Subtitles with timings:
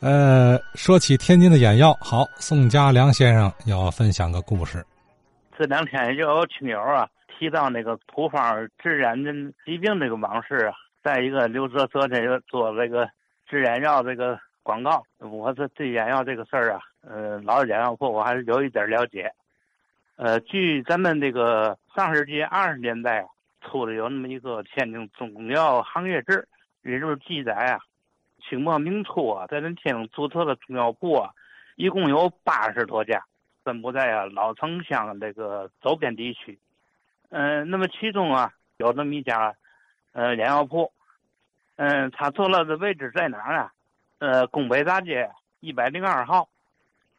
[0.00, 4.84] 呃，说起天津的眼药，好，宋家良先生要分享个故事。
[5.58, 13.08] 这两天就有亲友啊提到那个土方治眼睛疾病这个往事啊，在一个刘泽泽这个做这个
[13.48, 15.02] 治眼药这个广告。
[15.18, 19.32] 我这对眼药这个事儿啊，呃，老眼药铺我还是有一点了解。
[20.16, 23.26] 呃，据咱们这个上世纪二十年代
[23.62, 26.46] 出的有那么一个《天津中药行业志》，
[26.90, 27.78] 里头记载啊。
[28.48, 31.30] 清末明初啊，在咱天津注册的中药铺啊，
[31.74, 33.24] 一共有八十多家，
[33.64, 36.58] 分布在啊老城乡这个周边地区。
[37.30, 39.54] 嗯，那么其中啊，有这么一家，
[40.12, 40.92] 呃，眼药铺。
[41.74, 43.72] 嗯，他坐落的位置在哪儿啊？
[44.18, 45.28] 呃，宫北大街
[45.60, 46.48] 一百零二号。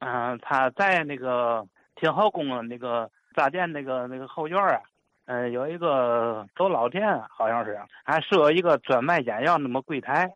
[0.00, 1.64] 嗯，他在那个
[1.94, 4.80] 天后宫那个大殿那个那个后院啊，
[5.26, 10.30] 嗯，有一个走老店，好像是还设一个专卖眼药那么柜台。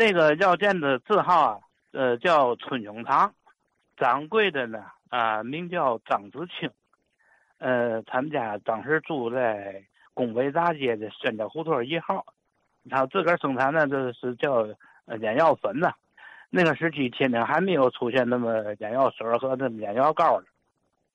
[0.00, 1.60] 这个药店的字号啊，
[1.92, 3.34] 呃，叫春永堂，
[3.98, 6.70] 掌柜的呢啊，名叫张子清，
[7.58, 12.24] 呃，他们家当时住在拱北大街的宣家胡同一号，
[12.88, 14.66] 他自个儿生产的这是叫
[15.20, 15.92] 眼药粉呢。
[16.48, 20.46] 那个时期天津还没有出现那么眼药水和那么眼药膏呢。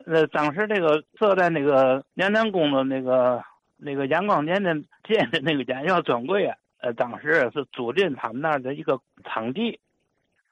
[0.05, 3.43] 呃，当时这个设在那个娘娘宫的那个
[3.77, 4.75] 那个阳光年的
[5.09, 6.55] 建的那个眼药专柜啊。
[6.85, 9.79] 呃，当时是租赁他们那儿的一个场地，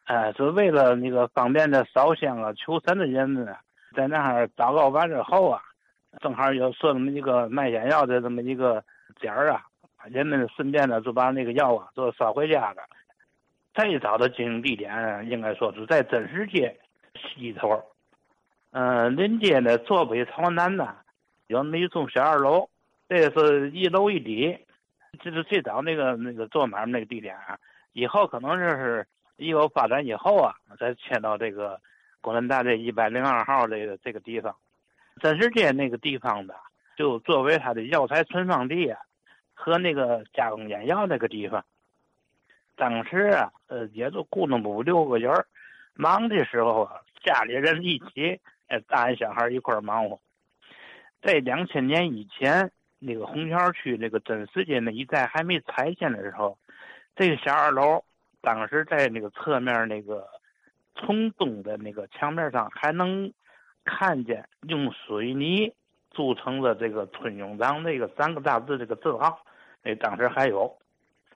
[0.05, 3.55] 呃，是为了那个方便的烧香啊、求神的人们，
[3.95, 5.61] 在那儿祷告完之后啊，
[6.21, 8.83] 正好有设那么一个卖眼药的这么一个
[9.19, 9.61] 点儿啊，
[10.05, 12.81] 人们顺便呢就把那个药啊都捎回家了。
[13.75, 16.75] 最早的经营地点应该说是在真实街
[17.15, 17.79] 西头，
[18.71, 20.95] 嗯，临街的坐北朝南呢，
[21.45, 22.67] 有那么一栋小二楼，
[23.07, 24.57] 这是一楼一底。
[25.21, 27.57] 这是最早那个那个做买卖那个地点啊，
[27.93, 31.79] 以后可能就是以有发展以后啊，再迁到这个
[32.19, 34.53] 工人大队一百零二号这个这个地方，
[35.21, 36.55] 真实街那个地方的，
[36.97, 38.99] 就作为它的药材存放地啊，
[39.53, 41.63] 和那个加工眼药那个地方。
[42.75, 45.31] 当时啊，呃，也就雇那么五六个人
[45.93, 50.19] 忙的时候啊，家里人一起，呃，大人小孩一块忙活。
[51.21, 52.71] 在两千年以前。
[53.05, 56.57] 那个红桥区那个真实街那一带还没拆迁的时候，
[57.15, 58.03] 这个小二楼
[58.41, 60.27] 当时在那个侧面那个
[60.95, 63.31] 从东的那个墙面上还能
[63.83, 65.73] 看见用水泥
[66.11, 69.39] 铸成的这个“春永章”那个三个大字这个字号，
[69.81, 70.71] 那当时还有。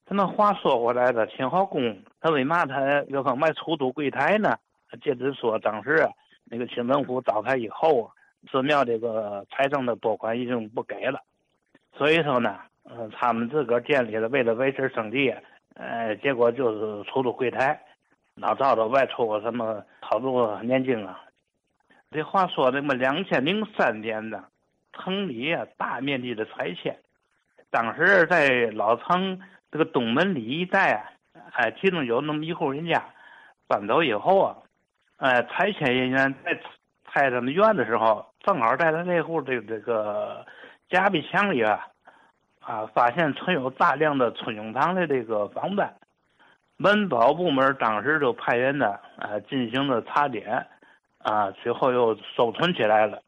[0.05, 4.57] 咱们话说回来了，天后宫他为嘛他要放卖出租柜台呢？
[5.01, 6.09] 接着说，当时啊，
[6.45, 8.13] 那个清政府倒台以后啊，
[8.49, 11.19] 寺庙这个财政的拨款已经不给了。
[11.97, 15.33] 所以说呢，嗯，他们自个儿建立了，为了维持生计，
[15.73, 17.79] 呃，结果就是出租柜台，
[18.35, 21.19] 老早的外出什么好多年金啊。
[22.11, 24.43] 这话说的嘛，两千零三年的
[24.93, 26.95] 城里啊，大面积的拆迁，
[27.71, 29.41] 当时在老城
[29.71, 31.03] 这个东门里一带啊，
[31.53, 33.03] 哎，其中有那么一户人家
[33.67, 34.55] 搬走以后啊，
[35.17, 36.53] 哎，拆迁人员在
[37.11, 40.45] 拆他们院的时候，正好在他那户这这个。
[40.89, 41.85] 夹壁墙里啊，
[42.61, 45.93] 啊，发现存有大量的春永堂的这个仿单，
[46.77, 50.65] 文保部门当时就派人呢，啊，进行了查点，
[51.19, 53.21] 啊，最后又收存起来了。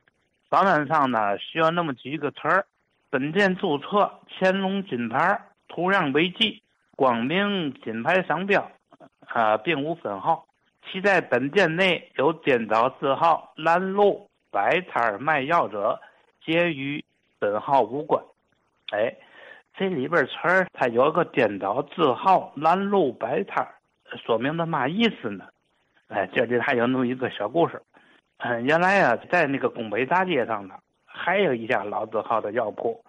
[0.50, 2.66] 仿单上呢，需要那么几个词儿：
[3.10, 4.10] 本店注册
[4.40, 6.64] 乾隆金牌，图样为记，
[6.96, 8.72] 光明金牌商标，
[9.28, 10.46] 啊，并无分号。
[10.90, 16.00] 其在本店内有颠倒字号、拦路摆摊卖药者，
[16.44, 17.04] 皆于。
[17.40, 18.22] 本号无关，
[18.92, 19.16] 哎，
[19.78, 23.66] 这里边词儿它有个颠倒字号、拦路摆摊
[24.26, 25.46] 说明的嘛意思呢？
[26.10, 27.82] 哎，这里还有那么一个小故事。
[28.40, 33.02] 嗯，原来啊，在那个拱北大街上呢，还有一家老字号的药铺，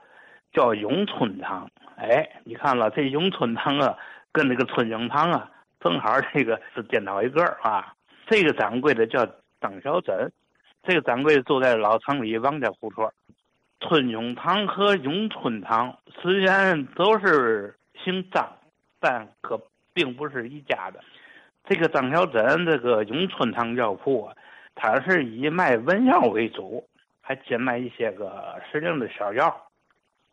[0.53, 1.69] 叫永春堂。
[1.97, 3.99] 哎，你看了这永春堂啊，
[4.31, 7.93] 跟那个春永堂啊，正好这个是颠倒一个啊。
[8.29, 9.27] 这个掌柜的叫
[9.61, 10.31] 张小珍，
[10.85, 13.13] 这个掌柜的住在老城里王家胡同。
[13.81, 17.75] 春永堂和永春堂虽然都是
[18.05, 18.47] 姓张，
[19.01, 19.59] 但可
[19.95, 21.01] 并不是一家的。
[21.65, 24.37] 这个张小珍这个永春堂药铺啊，
[24.75, 26.87] 它是以卖文药为主，
[27.23, 29.55] 还兼卖一些个时令的小药。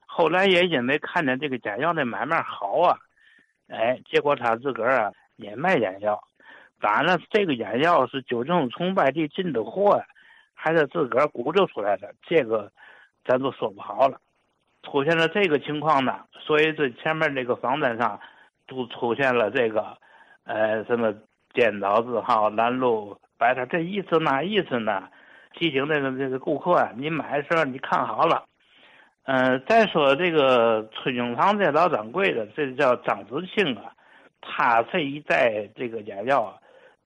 [0.05, 2.97] 后来也因为看见这个假药的买卖好啊，
[3.69, 6.21] 哎，结果他自个儿啊也卖眼药。
[6.81, 10.03] 当然了，这个眼药是究竟从外地进的货，
[10.53, 12.13] 还是自个儿鼓捣出来的？
[12.21, 12.69] 这个。
[13.27, 14.17] 咱都说不好了，
[14.83, 18.19] 出现了这个情况呢，所以这前面这个房单上，
[18.65, 19.97] 都出现了这个，
[20.45, 21.13] 呃，什么
[21.53, 25.09] 颠倒字号、拦路摆摊，这意思那意思呢？
[25.53, 28.45] 提醒这个这个顾客啊，你买的时候你看好了。
[29.23, 33.91] 嗯，再说这个春永堂这老掌柜的，这叫张子清啊，
[34.39, 36.57] 他这一代这个眼药，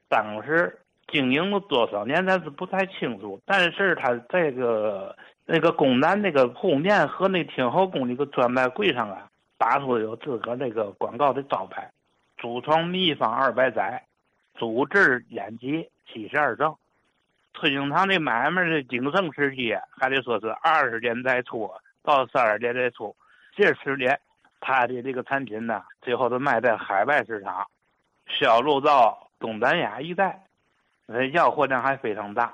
[0.09, 0.77] 当时
[1.12, 3.40] 经营了多少年，咱是不太清楚。
[3.46, 5.16] 但是他这个
[5.46, 9.28] 那个宫南那个铺面和那天后宫那个专卖柜上啊，
[9.58, 11.92] 打出有自个那个广告的招牌：
[12.38, 14.02] 祖传秘方二百载，
[14.58, 16.74] 主治眼疾七十二症。
[17.54, 21.69] 春永堂的买卖的鼎盛时期，还得说是二十年代初
[22.02, 23.14] 到三十年代初，
[23.54, 24.18] 这十年，
[24.62, 27.68] 他的这个产品呢，最后都卖在海外市场，
[28.25, 30.42] 销入到东南亚一带，
[31.12, 32.54] 呃，要货量还非常大。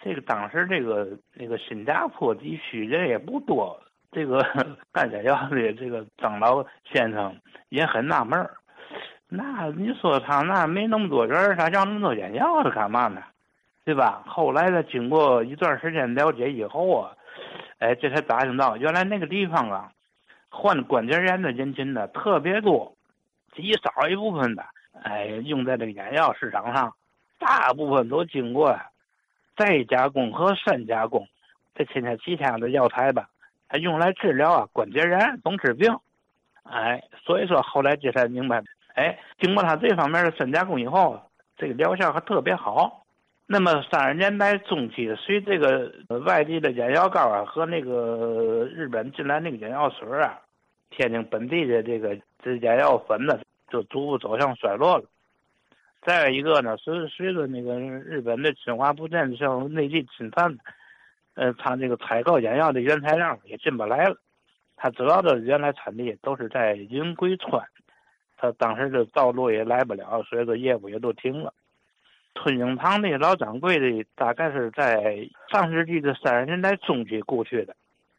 [0.00, 4.44] 这个当时这个那个新加坡地区人也不多，这个
[4.92, 7.34] 干解药的这个张老先生
[7.68, 8.54] 也很纳闷儿，
[9.28, 13.22] 那你说他那没那么多人，他要那么多眼药是干嘛呢？
[13.84, 14.22] 对吧？
[14.26, 17.12] 后来呢，经过一段时间了解以后啊，
[17.78, 19.90] 哎，这才打听到，原来那个地方啊，
[20.50, 22.96] 患关节炎的人群呢特别多，
[23.54, 24.64] 极少一部分的，
[25.02, 26.94] 哎，用在这个眼药市场上，
[27.38, 28.78] 大部分都经过
[29.56, 31.26] 再加工和深加工，
[31.74, 33.28] 这添加其他的药材吧，
[33.68, 35.96] 还用来治疗啊关节炎、风湿病，
[36.62, 38.62] 哎，所以说后来这才明白，
[38.94, 41.20] 哎，经过他这方面的深加工以后，
[41.56, 43.04] 这个疗效还特别好。
[43.46, 45.92] 那么三十年代中期，随这个
[46.24, 50.40] 外地的眼药膏啊和那个日本进来那个眼药水啊，
[50.88, 53.38] 天津本地的这个这眼药粉呢，
[53.68, 55.04] 就逐步走向衰落了。
[56.04, 60.56] 再一个呢，随随着那个日本的侵华不断向内地侵犯，
[61.34, 64.16] 呃，他这个采购眼药的原材料也进不来了。
[64.76, 67.66] 他主要的原来产地都是在云贵川，
[68.36, 71.54] 他当时的道路也来不了，所以说业务也都停了。
[72.34, 77.74] 春永堂那老掌柜的，大概是在上世纪的三十年代中期过去的，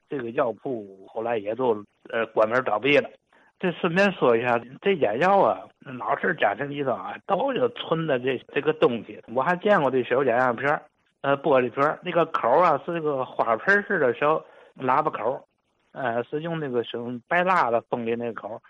[0.09, 3.09] 这个药铺后来也都呃关门倒闭了。
[3.57, 5.59] 这顺便说一下，这眼药啊，
[5.97, 9.21] 老式家庭里头啊都有存的这这个东西。
[9.33, 10.81] 我还见过这小眼药片
[11.21, 14.43] 呃，玻璃瓶那个口啊是个花盆式的小
[14.77, 15.47] 喇叭口，
[15.93, 18.61] 呃，是用那个什么白蜡的封的那个口。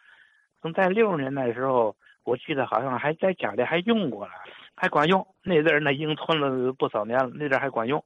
[0.62, 4.32] 从在六十年代的时候，我记得好像还在家里还用过了。
[4.78, 8.04] 还管用，那阵儿那已经存了不少年了，那阵儿还管用。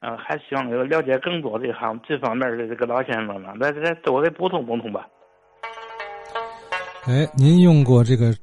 [0.00, 5.08] 嗯，还希望有了解更多这行这方面的这个老先生们，来来多给补充补充吧。
[7.08, 8.36] 哎，您用过这个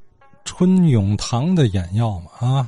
[0.43, 2.31] 春永堂的眼药吗？
[2.39, 2.67] 啊，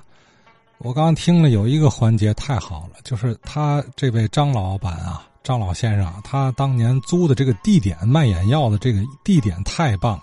[0.78, 10.22] 我刚听了有一个环节太好了，就是他这位张老板啊，张老先生，他当年租的这个地点卖眼药的这个地点太棒，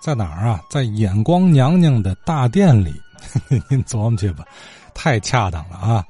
[0.00, 0.62] 在哪儿啊？
[0.70, 2.94] 在眼光娘娘的大殿里。
[3.68, 4.46] 您琢磨去吧，
[4.94, 6.02] 太恰当了啊！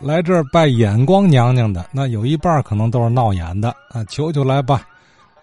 [0.00, 4.04] 来这儿拜眼光娘娘的，那有一半可能都是闹眼的啊！
[4.08, 4.84] 求求来吧，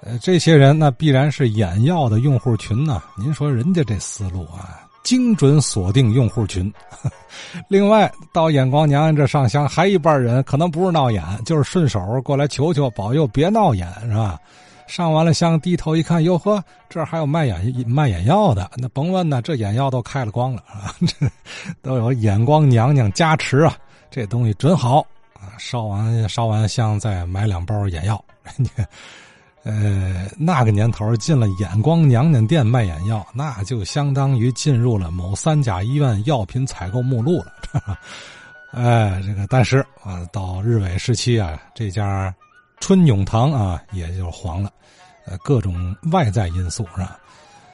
[0.01, 3.03] 呃，这些人那必然是眼药的用户群呐。
[3.17, 6.71] 您说人家这思路啊，精准锁定用户群。
[7.67, 14.39] 另外，到眼光娘娘这上香，还一半人可能不是闹眼，就是顺手过来求求保佑别闹眼，是吧？
[14.87, 21.29] 上完了香，低头一看，哟呵，这还有卖眼卖眼药的，那甭问呢，这眼药都开了光了啊，这
[21.83, 23.75] 都有眼光娘娘加持啊，
[24.09, 25.53] 这东西准好啊！
[25.59, 28.71] 烧完烧完香，再买两包眼药，人家
[29.63, 37.97] 呃，那个年头进了眼光娘娘店卖眼药，那就相当于进入了某三甲医院药品采购目录了。
[38.71, 42.33] 哎，这个但是啊，到日伪时期啊，这家。
[42.81, 44.71] 春永堂啊，也就黄了，
[45.25, 47.19] 呃，各种外在因素是吧？